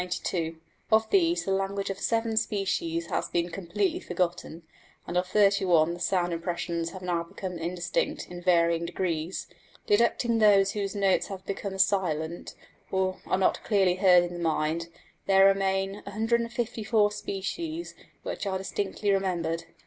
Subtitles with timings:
[0.91, 4.63] Of these the language of 7 species has been completely forgotten,
[5.05, 9.45] and of 31 the sound impressions have now become indistinct in varying degrees.
[9.85, 12.55] Deducting those whose notes have become silent
[12.91, 14.87] and are not clearly heard in the mind,
[15.27, 17.93] there remain 154 species
[18.23, 19.65] which are distinctly remembered.